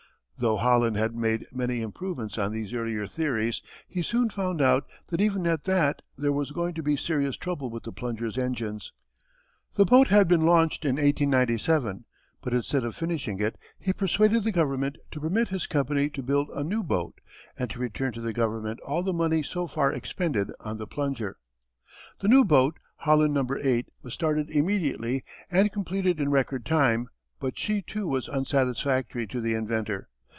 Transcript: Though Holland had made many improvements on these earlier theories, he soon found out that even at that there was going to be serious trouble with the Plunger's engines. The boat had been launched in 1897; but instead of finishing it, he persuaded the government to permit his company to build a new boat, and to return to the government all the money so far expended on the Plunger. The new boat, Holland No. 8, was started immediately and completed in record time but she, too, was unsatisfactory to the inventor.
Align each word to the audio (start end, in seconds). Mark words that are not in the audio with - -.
Though 0.37 0.57
Holland 0.57 0.97
had 0.97 1.13
made 1.15 1.45
many 1.51 1.81
improvements 1.83 2.39
on 2.39 2.51
these 2.51 2.73
earlier 2.73 3.05
theories, 3.05 3.61
he 3.87 4.01
soon 4.01 4.31
found 4.31 4.59
out 4.59 4.87
that 5.09 5.21
even 5.21 5.45
at 5.45 5.65
that 5.65 6.01
there 6.17 6.31
was 6.31 6.49
going 6.49 6.73
to 6.73 6.81
be 6.81 6.95
serious 6.95 7.37
trouble 7.37 7.69
with 7.69 7.83
the 7.83 7.91
Plunger's 7.91 8.39
engines. 8.39 8.91
The 9.75 9.85
boat 9.85 10.07
had 10.07 10.27
been 10.27 10.41
launched 10.43 10.83
in 10.83 10.95
1897; 10.95 12.05
but 12.41 12.55
instead 12.55 12.83
of 12.83 12.95
finishing 12.95 13.39
it, 13.39 13.55
he 13.77 13.93
persuaded 13.93 14.43
the 14.43 14.51
government 14.51 14.97
to 15.11 15.19
permit 15.19 15.49
his 15.49 15.67
company 15.67 16.09
to 16.09 16.23
build 16.23 16.49
a 16.55 16.63
new 16.63 16.81
boat, 16.81 17.21
and 17.55 17.69
to 17.69 17.77
return 17.77 18.11
to 18.13 18.21
the 18.21 18.33
government 18.33 18.79
all 18.79 19.03
the 19.03 19.13
money 19.13 19.43
so 19.43 19.67
far 19.67 19.93
expended 19.93 20.49
on 20.61 20.79
the 20.79 20.87
Plunger. 20.87 21.37
The 22.19 22.27
new 22.27 22.43
boat, 22.45 22.79
Holland 22.95 23.35
No. 23.35 23.45
8, 23.61 23.89
was 24.01 24.15
started 24.15 24.49
immediately 24.49 25.23
and 25.51 25.71
completed 25.71 26.19
in 26.19 26.31
record 26.31 26.65
time 26.65 27.09
but 27.39 27.59
she, 27.59 27.83
too, 27.83 28.07
was 28.07 28.27
unsatisfactory 28.27 29.27
to 29.27 29.39
the 29.39 29.53
inventor. 29.53 30.07